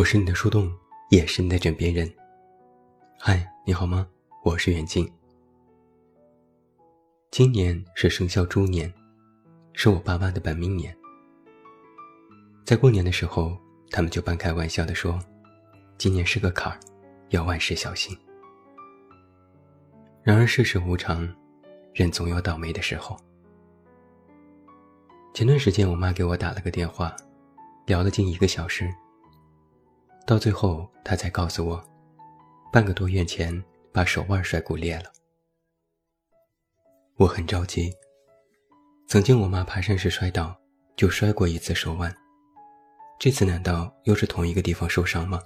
[0.00, 0.74] 我是你的树洞，
[1.10, 2.10] 也是你的枕边人。
[3.18, 4.08] 嗨，你好吗？
[4.42, 5.06] 我是远近。
[7.30, 8.90] 今年是生肖猪年，
[9.74, 10.96] 是我爸妈的本命年。
[12.64, 13.54] 在过年的时候，
[13.90, 15.20] 他们就半开玩笑的说
[15.98, 16.80] ：“今年是个坎儿，
[17.28, 18.16] 要万事小心。”
[20.24, 21.28] 然而世事无常，
[21.92, 23.14] 人总有倒霉的时候。
[25.34, 27.14] 前段时间，我妈给我打了个电话，
[27.84, 28.90] 聊了近一个小时。
[30.30, 31.84] 到最后，他才告诉我，
[32.72, 33.52] 半个多月前
[33.92, 35.10] 把手腕摔骨裂了。
[37.16, 37.92] 我很着急。
[39.08, 40.56] 曾经我妈爬山时摔倒，
[40.94, 42.14] 就摔过一次手腕，
[43.18, 45.42] 这次难道又是同一个地方受伤吗？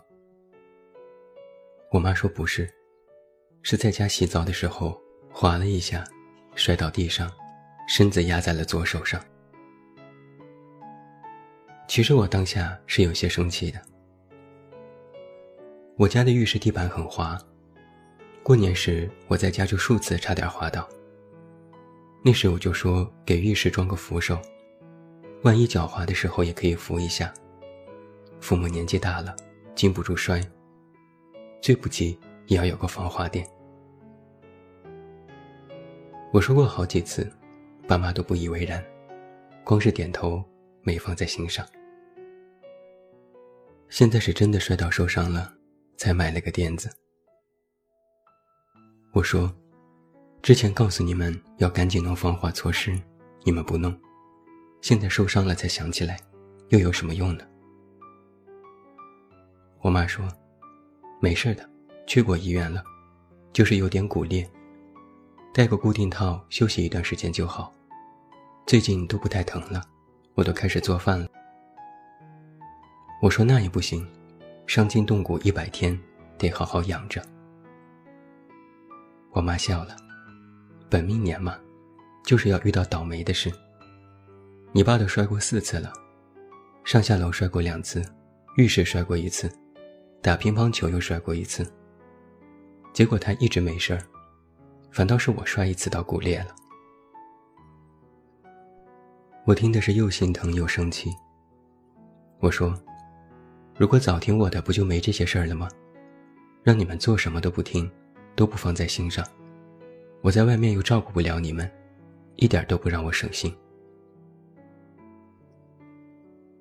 [1.91, 2.71] 我妈说不是，
[3.63, 5.01] 是在家洗澡的时候
[5.33, 6.05] 滑了一下，
[6.57, 7.33] 摔到地上，
[7.89, 9.19] 身子压在了左手上。
[11.89, 13.81] 其实我当下是有些生气的。
[15.97, 17.39] 我家的浴室地板很滑，
[18.43, 20.89] 过年时我在家就数次差点滑倒。
[22.25, 24.37] 那时我就说给浴室装个扶手，
[25.43, 27.33] 万一脚滑的时候也可以扶一下。
[28.41, 29.37] 父母年纪大了，
[29.77, 30.43] 经不住摔，
[31.61, 33.47] 最不济也要有个防滑垫。
[36.33, 37.31] 我说过好几次，
[37.87, 38.85] 爸妈都不以为然，
[39.63, 40.43] 光是点头，
[40.83, 41.65] 没放在心上。
[43.89, 45.55] 现在是真的摔倒受伤了。
[45.97, 46.91] 才买了个垫子。
[49.13, 49.53] 我说，
[50.43, 53.01] 之前告诉你们要赶紧弄防滑措施，
[53.45, 53.97] 你们不弄，
[54.83, 56.19] 现在受伤了才想起来，
[56.71, 57.45] 又有什么用呢？
[59.81, 60.27] 我妈说，
[61.21, 61.69] 没事的，
[62.07, 62.83] 去过医院了，
[63.53, 64.51] 就是有点骨裂，
[65.53, 67.73] 戴个固定套休息一段时间就好，
[68.67, 69.81] 最近都不太疼了，
[70.35, 71.29] 我都开始做饭了。
[73.23, 74.05] 我说那也不行。
[74.67, 75.99] 伤筋动骨一百天，
[76.39, 77.23] 得好好养着。
[79.31, 79.95] 我妈笑了，
[80.89, 81.59] 本命年嘛，
[82.25, 83.53] 就是要遇到倒霉的事。
[84.73, 85.93] 你爸都摔过四次了，
[86.83, 88.03] 上下楼摔过两次，
[88.57, 89.53] 浴室摔过一次，
[90.23, 91.65] 打乒乓球又摔过一次。
[92.93, 94.03] 结果他一直没事儿，
[94.91, 96.55] 反倒是我摔一次到骨裂了。
[99.45, 101.13] 我听的是又心疼又生气。
[102.41, 102.75] 我说。
[103.77, 105.69] 如果早听我的，不就没这些事儿了吗？
[106.63, 107.91] 让你们做什么都不听，
[108.37, 109.27] 都不放在心上，
[110.23, 111.69] 我在外面又照顾不了你们，
[112.37, 113.53] 一点都不让我省心。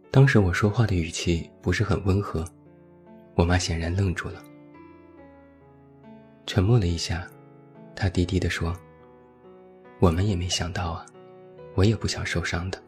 [0.10, 2.44] 当时我说话的语气不是很温和，
[3.36, 4.44] 我妈显然愣住了，
[6.48, 7.28] 沉默了一下，
[7.96, 8.76] 她低低地说
[10.00, 11.06] ：“我们也没想到啊，
[11.76, 12.84] 我也不想受伤的。”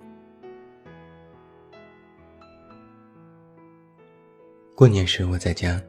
[4.77, 5.81] 过年时我在家，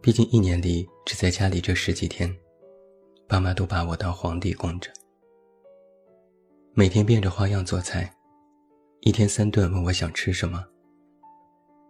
[0.00, 2.34] 毕竟一年里只在家里这十几天，
[3.28, 4.90] 爸妈都把我当皇帝供着，
[6.72, 8.10] 每天变着花样做菜，
[9.02, 10.64] 一天三顿问我想吃什么。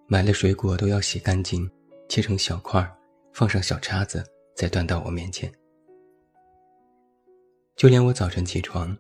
[0.09, 1.71] 买了水果都要洗干净，
[2.09, 2.85] 切成小块，
[3.33, 4.25] 放上小叉子，
[4.57, 5.49] 再端到我面前。
[7.77, 8.99] 就连我早晨起床，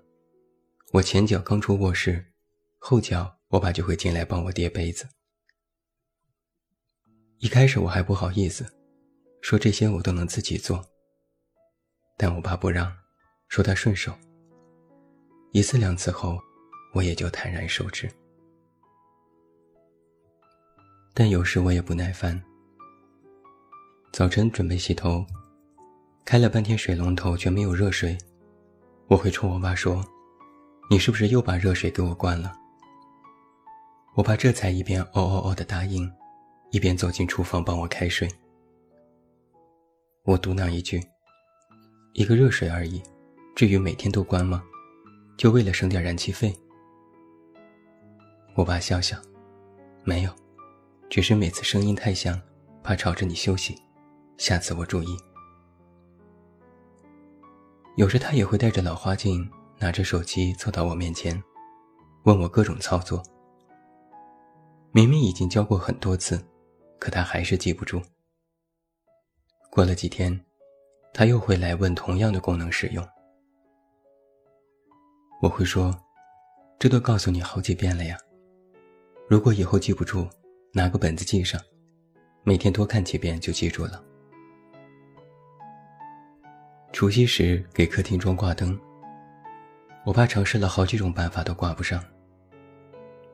[0.92, 2.24] 我前脚刚出卧室，
[2.78, 5.04] 后脚我爸就会进来帮我叠被子。
[7.44, 8.64] 一开始我还不好意思，
[9.42, 10.82] 说这些我都能自己做。
[12.16, 12.90] 但我爸不让，
[13.48, 14.14] 说他顺手。
[15.52, 16.38] 一次两次后，
[16.94, 18.10] 我也就坦然受之。
[21.12, 22.42] 但有时我也不耐烦。
[24.10, 25.22] 早晨准备洗头，
[26.24, 28.16] 开了半天水龙头却没有热水，
[29.06, 30.02] 我会冲我爸说
[30.88, 32.56] ：“你是不是又把热水给我关了？”
[34.16, 36.10] 我爸这才一边哦哦哦的答应。
[36.74, 38.28] 一边走进厨房帮我开水，
[40.24, 41.00] 我嘟囔一句
[42.14, 43.00] ：“一个热水而已，
[43.54, 44.60] 至于每天都关吗？
[45.36, 46.52] 就为了省点燃气费？”
[48.56, 49.16] 我爸笑笑
[50.02, 50.34] ：“没有，
[51.08, 52.42] 只是每次声音太响，
[52.82, 53.80] 怕吵着你休息，
[54.36, 55.16] 下次我注意。”
[57.94, 59.48] 有时他也会带着老花镜，
[59.78, 61.40] 拿着手机凑到我面前，
[62.24, 63.22] 问我各种操作。
[64.90, 66.44] 明明已经教过很多次。
[66.98, 68.02] 可他还是记不住。
[69.70, 70.38] 过了几天，
[71.12, 73.06] 他又会来问同样的功能使用。
[75.42, 75.94] 我会说
[76.78, 78.16] ：“这都告诉你好几遍了呀。
[79.28, 80.28] 如果以后记不住，
[80.72, 81.60] 拿个本子记上，
[82.44, 84.02] 每天多看几遍就记住了。”
[86.92, 88.78] 除夕时给客厅装挂灯，
[90.06, 92.02] 我爸尝试了好几种办法都挂不上。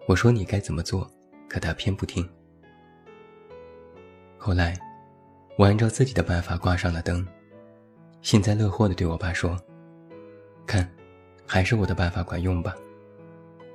[0.08, 1.08] 我说：“你该怎么做？”
[1.46, 2.26] 可他偏不听。
[4.42, 4.74] 后来，
[5.58, 7.28] 我按照自己的办法挂上了灯，
[8.22, 9.54] 幸灾乐祸地对我爸说
[10.66, 10.90] ：“看，
[11.46, 12.74] 还是我的办法管用吧。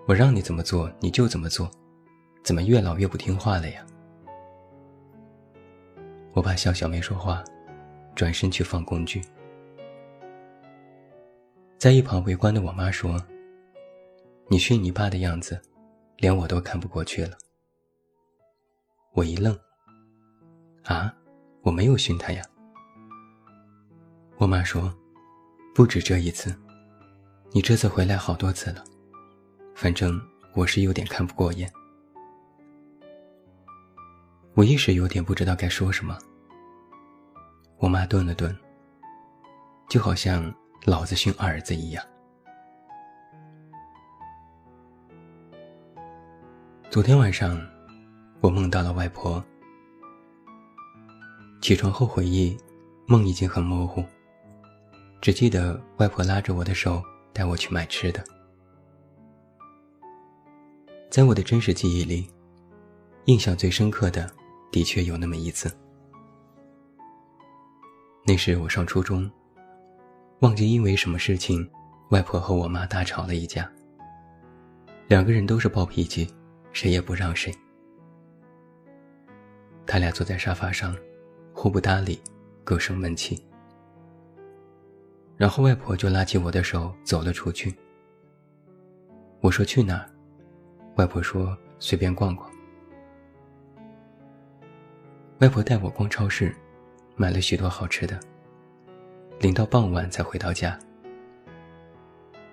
[0.08, 1.70] 我让你怎么做你就怎么做，
[2.44, 3.86] 怎么越老越不听话了呀？”
[6.34, 7.44] 我爸笑笑没说话，
[8.16, 9.22] 转身去放工具。
[11.78, 13.24] 在一旁围观的我妈说
[14.50, 15.62] ：“你训你爸的样子，
[16.18, 17.38] 连我都看不过去了。”
[19.14, 19.56] 我一愣。
[20.86, 21.12] 啊，
[21.62, 22.44] 我没有训他呀。
[24.38, 24.94] 我妈说，
[25.74, 26.56] 不止这一次，
[27.52, 28.84] 你这次回来好多次了，
[29.74, 30.22] 反正
[30.54, 31.72] 我是有点看不过眼。
[34.54, 36.18] 我一时有点不知道该说什么。
[37.78, 38.56] 我妈顿了顿，
[39.90, 40.54] 就好像
[40.86, 42.06] 老子训儿子一样。
[46.92, 47.60] 昨天晚上，
[48.40, 49.44] 我梦到了外婆。
[51.66, 52.56] 起床后回忆，
[53.08, 54.06] 梦已经很模糊，
[55.20, 57.02] 只记得外婆拉着我的手
[57.34, 58.24] 带我去买吃的。
[61.10, 62.30] 在我的真实记忆里，
[63.26, 64.32] 印象最深刻的
[64.72, 65.76] 的确有那么一次。
[68.28, 69.28] 那时我上初中，
[70.42, 71.68] 忘记因为什么事情，
[72.12, 73.68] 外婆和我妈大吵了一架。
[75.08, 76.32] 两个人都是暴脾气，
[76.74, 77.52] 谁也不让谁。
[79.88, 80.96] 他俩坐在沙发上。
[81.56, 82.22] 互不搭理，
[82.66, 83.42] 各生闷气。
[85.38, 87.74] 然后外婆就拉起我的手走了出去。
[89.40, 90.12] 我说去哪儿？
[90.98, 92.52] 外婆说随便逛逛。
[95.40, 96.54] 外婆带我逛超市，
[97.16, 98.20] 买了许多好吃的。
[99.40, 100.78] 临到傍晚才回到家。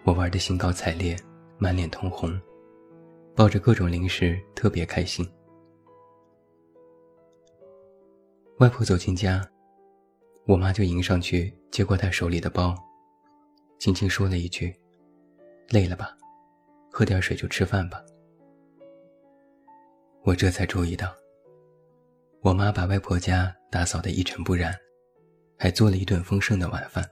[0.05, 1.17] 我玩的兴高采烈，
[1.59, 2.41] 满脸通红，
[3.35, 5.29] 抱着各种零食特别开心。
[8.59, 9.45] 外婆走进家，
[10.47, 12.77] 我妈就迎上去接过她手里的包，
[13.79, 14.73] 轻轻说了一句
[15.71, 16.17] ：“累了吧，
[16.91, 18.01] 喝点水就吃饭吧。”
[20.23, 21.13] 我这才注意到，
[22.41, 24.79] 我妈把外婆家打扫得一尘不染，
[25.59, 27.05] 还做了一顿丰盛的晚饭。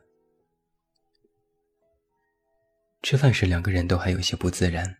[3.02, 4.94] 吃饭时两个人都还有些不自然。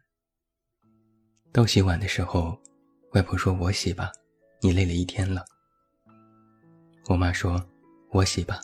[1.53, 2.59] 到洗碗的时候，
[3.13, 4.11] 外婆说：“我洗吧，
[4.63, 5.45] 你累了一天了。”
[7.11, 7.61] 我妈说
[8.13, 8.61] ：“我洗吧，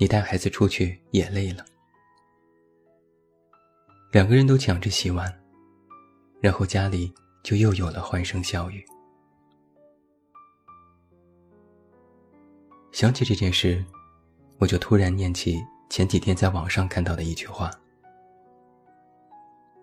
[0.00, 1.62] 你带孩子出去也累了。”
[4.10, 5.30] 两个人都抢着洗碗，
[6.40, 7.12] 然后家里
[7.42, 8.82] 就又有了欢声笑语。
[12.90, 13.84] 想起这件事，
[14.56, 17.70] 我就突然念起前几天在网上看到的一句话：“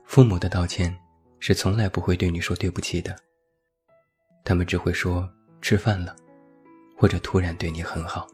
[0.06, 0.92] 父母的道歉
[1.40, 3.16] 是从来不会对你说对不起的，
[4.44, 6.16] 他们只会说吃饭了。”
[6.98, 8.28] 或者突然对你很好，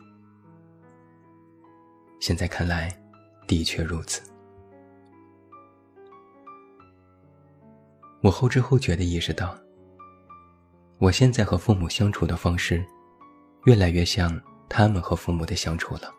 [2.19, 2.95] 现在看来，
[3.47, 4.21] 的确如此。
[8.21, 9.57] 我后知后觉的意识到，
[10.99, 12.85] 我现在和父母相处的方式，
[13.65, 16.13] 越来越像他们和父母的相处了。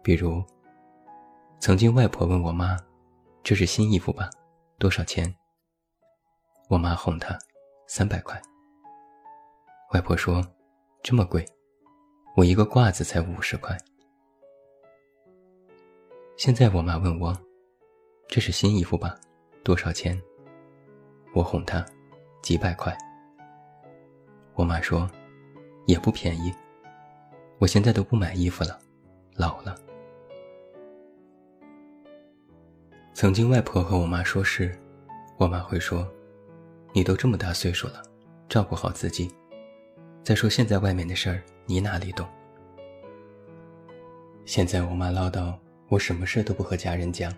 [0.00, 0.44] 比如，
[1.58, 2.76] 曾经外婆问我妈
[3.42, 4.30] ：“这是新衣服吧？
[4.78, 5.34] 多少钱？”
[6.70, 7.36] 我妈哄她
[7.88, 8.40] ：“三百块。”
[9.92, 10.42] 外婆说
[11.04, 11.46] ：“这么贵，
[12.34, 13.76] 我一个褂子才五十块。”
[16.38, 17.38] 现在我妈问我
[18.26, 19.14] ：“这是新衣服吧？
[19.62, 20.18] 多少钱？”
[21.34, 21.84] 我哄她
[22.40, 22.96] ：“几百块。”
[24.56, 25.06] 我妈说
[25.84, 26.50] ：“也不便宜，
[27.58, 28.80] 我现在都不买衣服了，
[29.34, 29.76] 老了。”
[33.12, 34.74] 曾经外婆和我妈说事，
[35.36, 36.10] 我妈会说
[36.94, 38.02] ：“你都这么大岁数了，
[38.48, 39.30] 照顾好自己。”
[40.24, 42.28] 再说现在外面的事儿，你哪里懂？
[44.44, 45.52] 现在我妈唠叨，
[45.88, 47.34] 我什么事都不和家人讲，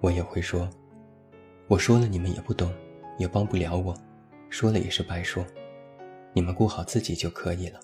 [0.00, 0.68] 我也会说，
[1.68, 2.70] 我说了你们也不懂，
[3.16, 3.96] 也帮不了我，
[4.50, 5.42] 说了也是白说，
[6.34, 7.80] 你们顾好自己就可以了。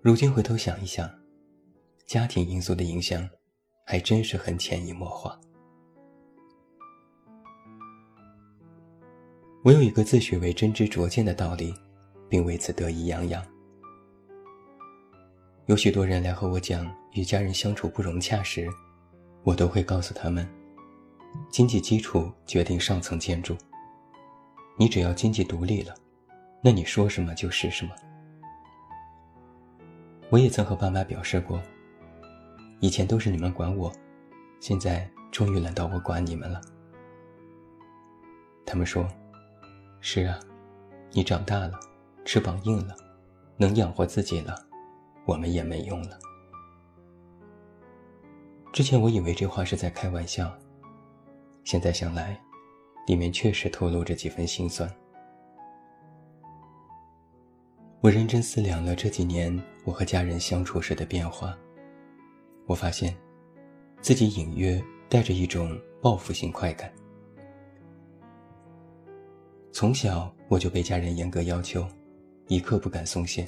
[0.00, 1.10] 如今回头想一想，
[2.06, 3.28] 家庭因素的影响，
[3.84, 5.38] 还真是很潜移默化。
[9.64, 11.74] 我有一个自诩为真知灼见的道理，
[12.28, 13.44] 并为此得意洋洋。
[15.66, 18.68] 有许多人来和我讲与家人相处不融洽时，
[19.42, 20.48] 我都会告诉他们：
[21.50, 23.56] 经济基础决定上层建筑。
[24.78, 25.92] 你只要经济独立了，
[26.62, 27.90] 那你说什么就是什么。
[30.30, 31.60] 我也曾和爸妈表示过，
[32.78, 33.92] 以前都是你们管我，
[34.60, 36.60] 现在终于轮到我管你们了。
[38.64, 39.04] 他们说。
[40.00, 40.38] 是啊，
[41.12, 41.78] 你长大了，
[42.24, 42.96] 翅膀硬了，
[43.56, 44.54] 能养活自己了，
[45.26, 46.18] 我们也没用了。”
[48.72, 50.50] 之前我以为这话是在开玩笑，
[51.64, 52.40] 现在想来，
[53.06, 54.88] 里面确实透露着几分心酸。
[58.00, 61.56] 我认真思量了这几年我和家人相处时的变化，
[62.66, 63.16] 我发现，
[64.00, 66.92] 自己隐约带着一种报复性快感。
[69.70, 71.86] 从小我就被家人严格要求，
[72.48, 73.46] 一刻不敢松懈。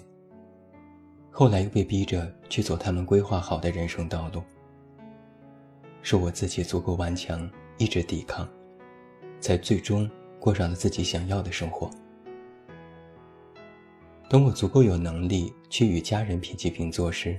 [1.30, 4.42] 后来又被逼着去走他们规划好的人生道路。
[6.02, 8.48] 是我自己足够顽强，一直抵抗，
[9.40, 10.08] 才最终
[10.38, 11.90] 过上了自己想要的生活。
[14.28, 17.36] 等我足够有能力去与家人平起平坐时，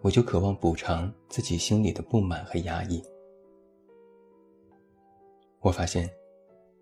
[0.00, 3.02] 我就渴望补偿自己心里的不满和压抑。
[5.60, 6.08] 我发现，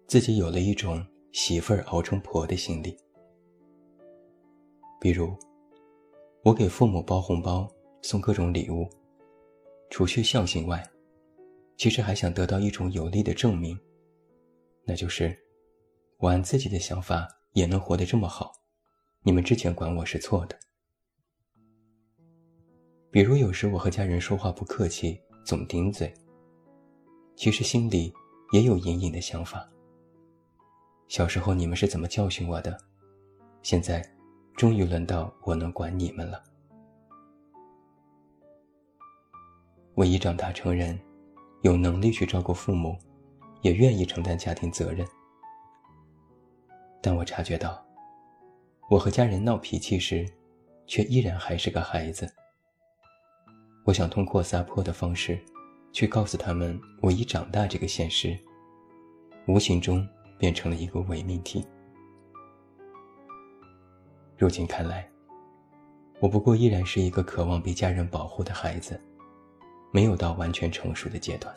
[0.07, 2.97] 自己有了一种媳妇儿熬成婆的心理。
[5.01, 5.37] 比如，
[6.45, 7.69] 我给父母包红包，
[8.03, 8.89] 送各种礼物。
[9.91, 10.81] 除去孝心外，
[11.77, 13.79] 其实还想得到一种有力的证明，
[14.85, 15.37] 那就是
[16.19, 18.53] 我按自己的想法也能活得这么好，
[19.23, 20.57] 你们之前管我是错的。
[23.11, 26.13] 比如有时我和家人说话不客气，总顶嘴，
[27.37, 28.13] 其实心里
[28.53, 29.69] 也有隐隐的想法。
[31.09, 32.77] 小时候你们是怎么教训我的？
[33.63, 34.05] 现在
[34.57, 36.43] 终于轮到我能管你们了。
[39.95, 40.99] 我已长大成人，
[41.63, 42.99] 有能力去照顾父母，
[43.63, 45.07] 也愿意承担家庭责任。
[47.01, 47.85] 但我察觉到，
[48.91, 50.29] 我和家人闹脾气时，
[50.87, 52.29] 却依然还是个孩子。
[53.85, 55.41] 我想通过撒泼的方式，
[55.93, 58.37] 去告诉他们我已长大这个现实，
[59.47, 60.07] 无形中
[60.39, 61.67] 变成了一个伪命题。
[64.37, 65.09] 如今看来，
[66.21, 69.01] 我不过依然是一个渴望被家人保护的孩子。
[69.93, 71.55] 没有到完全成熟的阶段。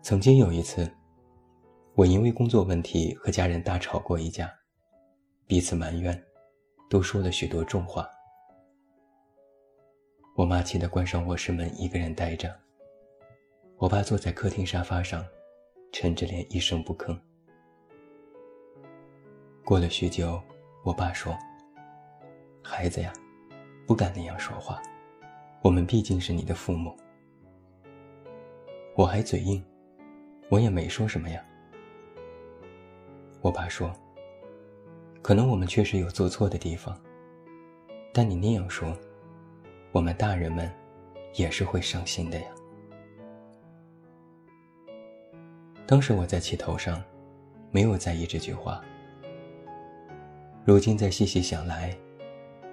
[0.00, 0.90] 曾经有一次，
[1.94, 4.50] 我因为工作问题和家人大吵过一架，
[5.46, 6.18] 彼此埋怨，
[6.88, 8.08] 都说了许多重话。
[10.34, 12.58] 我妈气得关上卧室门，一个人呆着。
[13.82, 15.26] 我爸坐在客厅沙发上，
[15.90, 17.18] 沉着脸一声不吭。
[19.64, 20.40] 过了许久，
[20.84, 21.36] 我爸说
[22.62, 23.12] ：“孩子呀。”
[23.84, 24.80] 不敢那样说话，
[25.62, 26.96] 我们毕竟是你的父母。
[28.94, 29.60] 我还嘴硬，
[30.48, 31.44] 我也没说什么呀。
[33.40, 33.92] 我爸说
[35.22, 36.96] ：“可能我们确实有做错的地方，
[38.12, 38.96] 但你那样说，
[39.90, 40.72] 我们大人们
[41.34, 42.46] 也是会伤心的呀。”
[45.86, 47.02] 当时我在气头上，
[47.70, 48.82] 没有在意这句话。
[50.64, 51.96] 如今再细细想来。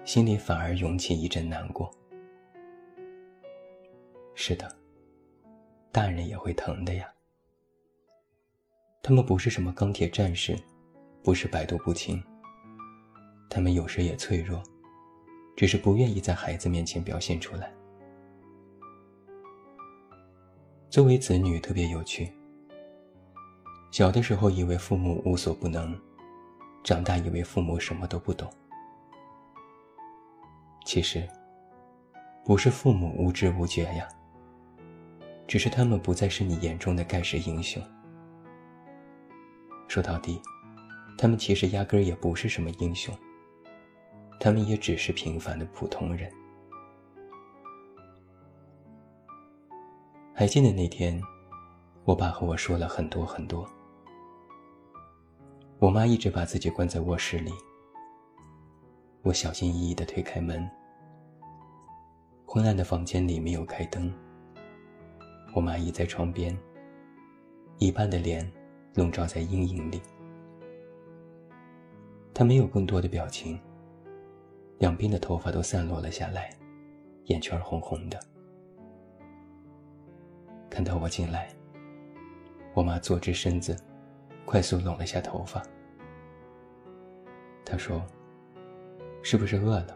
[0.05, 1.91] 心里反而涌起一阵难过。
[4.33, 4.67] 是的，
[5.91, 7.07] 大人也会疼的呀。
[9.03, 10.57] 他们不是什么钢铁战士，
[11.21, 12.19] 不是百毒不侵。
[13.51, 14.63] 他们有时也脆弱，
[15.55, 17.71] 只是不愿意在孩子面前表现出来。
[20.89, 22.33] 作为子女特别有趣。
[23.91, 25.99] 小的时候以为父母无所不能，
[26.83, 28.49] 长大以为父母什么都不懂。
[30.85, 31.27] 其实，
[32.45, 34.07] 不是父母无知无觉呀，
[35.47, 37.81] 只是他们不再是你眼中的盖世英雄。
[39.87, 40.39] 说到底，
[41.17, 43.13] 他们其实压根儿也不是什么英雄，
[44.39, 46.31] 他们也只是平凡的普通人。
[50.33, 51.19] 还记得那天，
[52.05, 53.67] 我爸和我说了很多很多，
[55.79, 57.53] 我妈一直把自己关在卧室里，
[59.21, 60.69] 我小心翼翼地推开门。
[62.45, 64.13] 昏暗的房间里没有开灯，
[65.55, 66.53] 我妈倚在床边，
[67.77, 68.45] 一半的脸
[68.93, 70.01] 笼罩在阴影里。
[72.33, 73.57] 她没有更多的表情，
[74.79, 76.49] 两边的头发都散落了下来，
[77.27, 78.19] 眼圈红红的。
[80.69, 81.47] 看到我进来，
[82.73, 83.81] 我妈坐直身子，
[84.49, 85.61] 快速拢了下头发。
[87.63, 88.03] 他说
[89.21, 89.95] ：“是不是饿了？”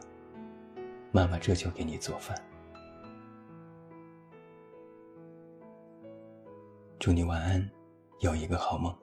[1.11, 2.39] 妈妈这就给你做饭。
[6.99, 7.67] 祝你晚安，
[8.19, 8.95] 有一个好梦。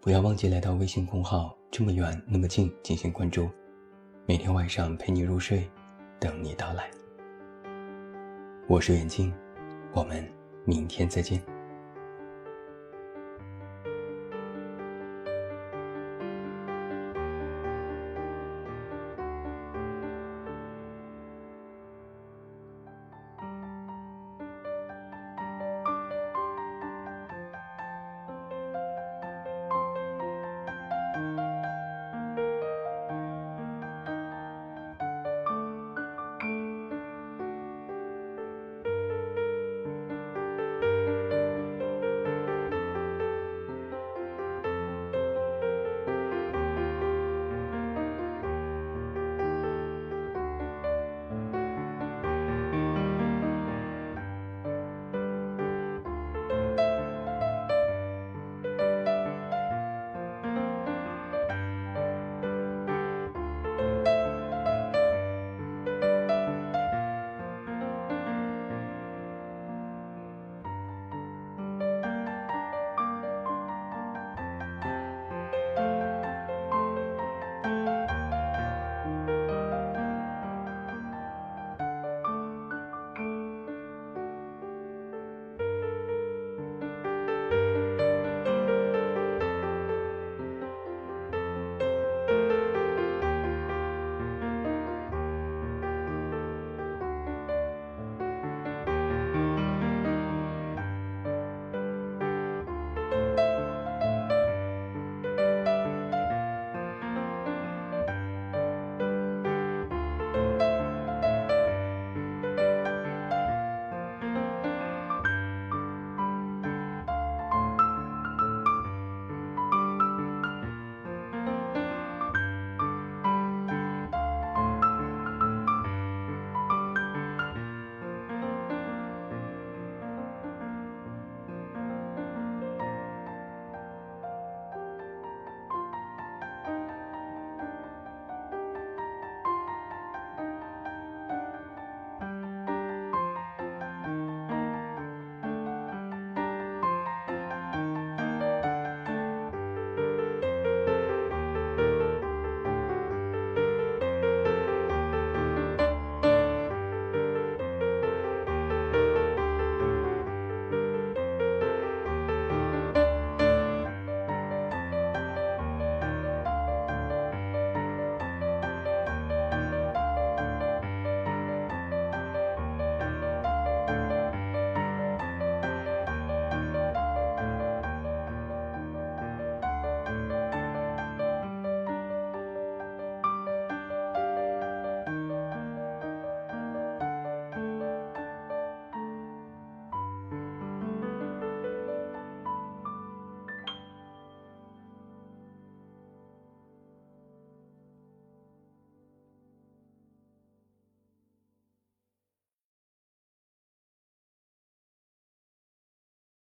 [0.00, 3.50] 不要忘记来到微信公号“这么远那么近”进行关注，
[4.26, 5.68] 每天晚上陪你入睡，
[6.20, 6.88] 等你到来。
[8.68, 9.34] 我是远近，
[9.92, 10.24] 我们
[10.64, 11.57] 明天再见。